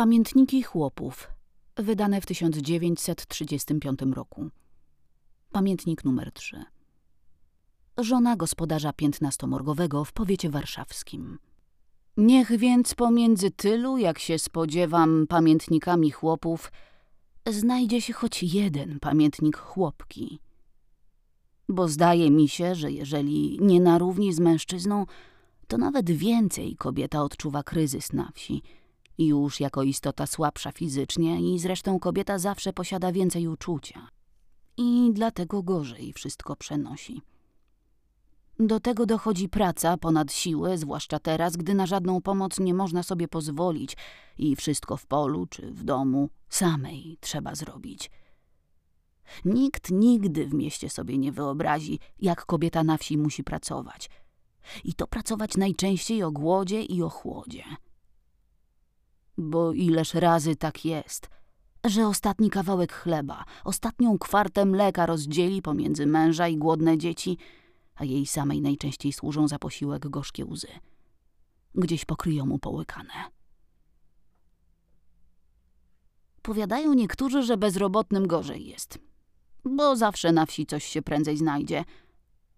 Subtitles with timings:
[0.00, 1.28] Pamiętniki chłopów,
[1.76, 4.50] wydane w 1935 roku.
[5.52, 6.64] Pamiętnik numer 3.
[7.98, 11.38] Żona gospodarza piętnastomorgowego w powiecie warszawskim.
[12.16, 16.72] Niech więc pomiędzy tylu, jak się spodziewam, pamiętnikami chłopów,
[17.46, 20.40] znajdzie się choć jeden pamiętnik chłopki.
[21.68, 25.06] Bo zdaje mi się, że jeżeli nie na równi z mężczyzną,
[25.66, 28.62] to nawet więcej kobieta odczuwa kryzys na wsi–
[29.26, 34.08] już jako istota słabsza fizycznie i zresztą kobieta zawsze posiada więcej uczucia.
[34.76, 37.22] I dlatego gorzej wszystko przenosi.
[38.58, 43.28] Do tego dochodzi praca ponad siłę, zwłaszcza teraz, gdy na żadną pomoc nie można sobie
[43.28, 43.96] pozwolić
[44.38, 48.10] i wszystko w polu czy w domu samej trzeba zrobić.
[49.44, 54.10] Nikt nigdy w mieście sobie nie wyobrazi, jak kobieta na wsi musi pracować.
[54.84, 57.64] I to pracować najczęściej o głodzie i o chłodzie
[59.40, 61.28] bo ileż razy tak jest,
[61.84, 67.38] że ostatni kawałek chleba, ostatnią kwartę mleka rozdzieli pomiędzy męża i głodne dzieci,
[67.94, 70.68] a jej samej najczęściej służą za posiłek gorzkie łzy.
[71.74, 73.12] Gdzieś pokryją mu połykane.
[76.42, 78.98] Powiadają niektórzy, że bezrobotnym gorzej jest,
[79.64, 81.84] bo zawsze na wsi coś się prędzej znajdzie,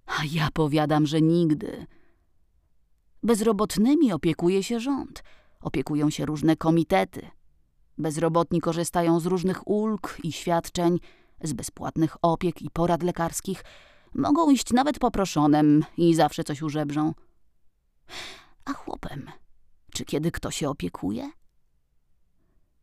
[0.07, 1.87] a ja powiadam, że nigdy.
[3.23, 5.23] Bezrobotnymi opiekuje się rząd–
[5.63, 7.31] Opiekują się różne komitety.
[7.99, 10.99] Bezrobotni korzystają z różnych ulg i świadczeń,
[11.43, 13.65] z bezpłatnych opiek i porad lekarskich.
[14.15, 17.15] Mogą iść nawet poproszonem i zawsze coś użebrzą.
[18.65, 19.31] A chłopem,
[19.93, 21.31] czy kiedy kto się opiekuje?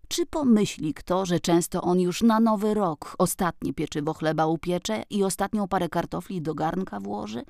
[0.08, 5.24] Czy pomyśli kto, że często on już na nowy rok ostatnie pieczywo chleba upiecze i
[5.24, 7.44] ostatnią parę kartofli do garnka włoży?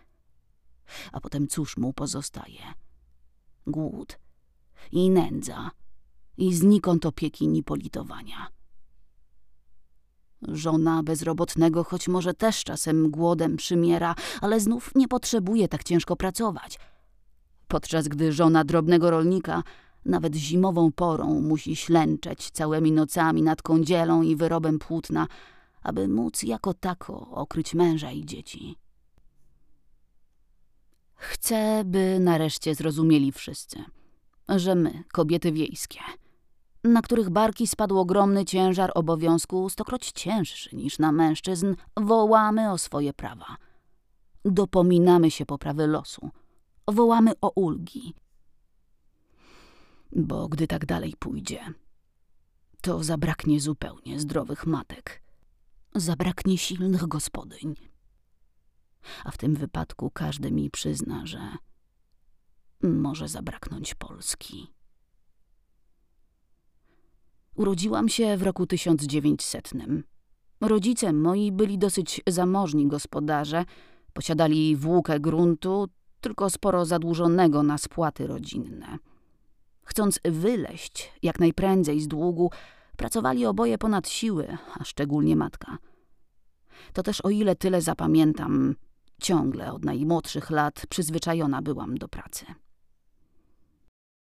[1.11, 2.61] A potem cóż mu pozostaje?
[3.67, 4.19] Głód
[4.91, 5.71] i nędza
[6.37, 8.47] i znikąd opieki ni politowania.
[10.41, 16.79] Żona bezrobotnego, choć może też czasem głodem przymiera, ale znów nie potrzebuje tak ciężko pracować.
[17.67, 19.63] Podczas gdy żona drobnego rolnika
[20.05, 25.27] nawet zimową porą musi ślęczeć całymi nocami nad kądzielą i wyrobem płótna,
[25.81, 28.75] aby móc jako tako okryć męża i dzieci.
[31.15, 33.83] Chcę, by nareszcie zrozumieli wszyscy–
[34.55, 35.99] że my, kobiety wiejskie,
[36.83, 43.13] na których barki spadł ogromny ciężar obowiązku, stokroć cięższy niż na mężczyzn, wołamy o swoje
[43.13, 43.57] prawa.
[44.45, 46.29] Dopominamy się poprawy losu.
[46.87, 48.13] Wołamy o ulgi.
[50.11, 51.73] Bo gdy tak dalej pójdzie,
[52.81, 55.21] to zabraknie zupełnie zdrowych matek.
[55.95, 57.75] Zabraknie silnych gospodyń.
[59.23, 61.39] A w tym wypadku każdy mi przyzna, że
[62.97, 64.67] może zabraknąć Polski.
[67.55, 69.71] Urodziłam się w roku 1900.
[70.61, 73.65] Rodzice moi byli dosyć zamożni gospodarze,
[74.13, 75.87] posiadali włókę gruntu,
[76.21, 78.97] tylko sporo zadłużonego na spłaty rodzinne.
[79.83, 82.51] Chcąc wyleść jak najprędzej z długu,
[82.97, 85.77] pracowali oboje ponad siły, a szczególnie matka.
[86.93, 88.75] To też o ile tyle zapamiętam,
[89.21, 92.45] ciągle od najmłodszych lat przyzwyczajona byłam do pracy.